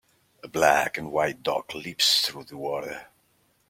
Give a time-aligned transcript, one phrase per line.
[0.41, 3.05] A black and white dog leaps through the water.